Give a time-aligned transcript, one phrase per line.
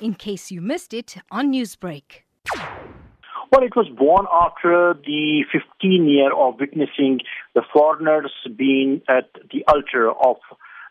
[0.00, 2.22] in case you missed it on Newsbreak.
[3.52, 7.20] Well, it was born after the 15 year of witnessing
[7.54, 10.36] the foreigners being at the altar of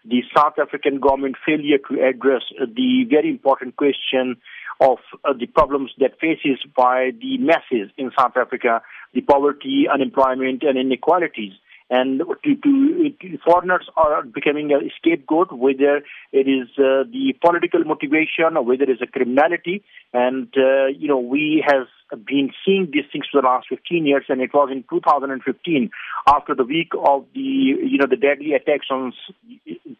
[0.05, 4.37] the South African government failure to address the very important question
[4.79, 8.81] of uh, the problems that faces by the masses in South Africa,
[9.13, 11.53] the poverty, unemployment, and inequalities
[11.89, 15.97] and to, to, foreigners are becoming a scapegoat, whether
[16.31, 19.83] it is uh, the political motivation or whether it is a criminality.
[20.11, 21.87] And, uh, you know, we have
[22.25, 25.91] been seeing these things for the last 15 years, and it was in 2015,
[26.27, 29.13] after the week of the, you know, the deadly attacks on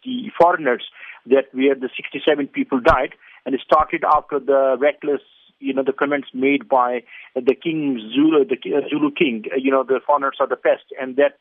[0.03, 0.83] the foreigners,
[1.27, 3.13] that where the 67 people died,
[3.45, 5.21] and it started after the reckless
[5.59, 7.01] you know, the comments made by
[7.33, 8.57] the King Zulu, the
[8.89, 11.37] Zulu King, you know, the foreigners are the pest, and that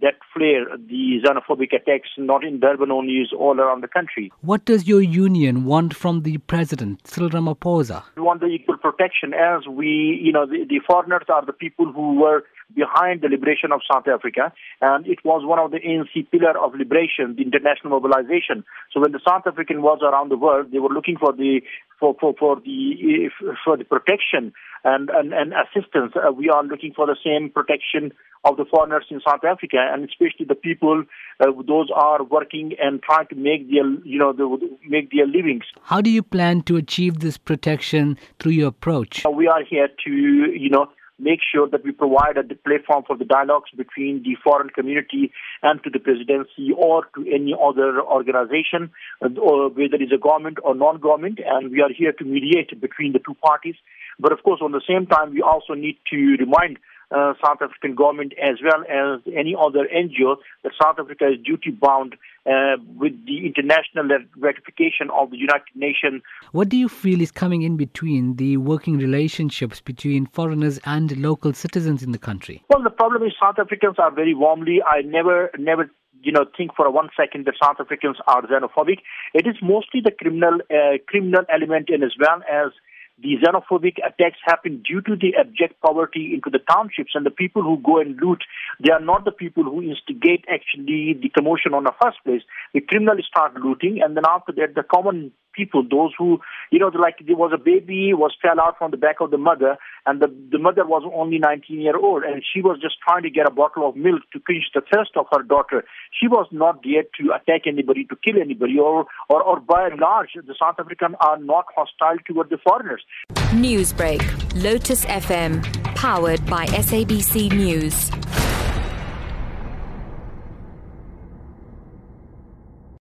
[0.00, 4.30] that flare, the xenophobic attacks, not in Durban only, is all around the country.
[4.40, 8.04] What does your union want from the president, Cyril Ramaphosa?
[8.16, 11.92] We want the equal protection as we, you know, the, the foreigners are the people
[11.92, 16.30] who were behind the liberation of South Africa, and it was one of the ANC
[16.30, 18.64] pillar of liberation, the international mobilization.
[18.92, 21.60] So when the South African was around the world, they were looking for the
[21.98, 23.30] for for, for the
[23.64, 24.52] for the protection
[24.84, 26.12] and and, and assistance.
[26.14, 28.12] Uh, we are looking for the same protection
[28.44, 31.04] of the foreigners in South Africa, and especially the people,
[31.40, 35.64] uh, those are working and trying to make their, you know, the, make their livings.
[35.82, 39.24] How do you plan to achieve this protection through your approach?
[39.24, 43.24] We are here to, you know, make sure that we provide a platform for the
[43.24, 49.68] dialogues between the foreign community and to the presidency or to any other organization, or
[49.68, 53.34] whether it's a government or non-government, and we are here to mediate between the two
[53.34, 53.74] parties.
[54.18, 56.78] But of course, on the same time, we also need to remind
[57.10, 61.70] uh, South African government as well as any other NGO that South Africa is duty
[61.70, 66.22] bound uh, with the international ratification of the United Nations.
[66.52, 71.52] What do you feel is coming in between the working relationships between foreigners and local
[71.52, 72.62] citizens in the country?
[72.68, 74.82] Well, the problem is South Africans are very warmly.
[74.82, 75.90] I never, never
[76.22, 78.98] you know, think for one second that South Africans are xenophobic.
[79.34, 82.72] It is mostly the criminal, uh, criminal element and as well as
[83.20, 87.62] the xenophobic attacks happen due to the abject poverty into the townships and the people
[87.62, 88.42] who go and loot,
[88.84, 92.42] they are not the people who instigate actually the commotion on the first place.
[92.74, 96.38] The criminals start looting and then after that the common people, those who,
[96.70, 99.38] you know, like there was a baby was fell out from the back of the
[99.38, 99.76] mother,
[100.06, 103.30] and the, the mother was only 19 year old, and she was just trying to
[103.30, 105.84] get a bottle of milk to quench the thirst of her daughter.
[106.18, 109.98] She was not there to attack anybody, to kill anybody, or, or, or by and
[109.98, 113.02] large, the South Africans are not hostile toward the foreigners.
[113.50, 114.22] Newsbreak,
[114.62, 115.62] Lotus FM,
[115.96, 118.37] powered by SABC News.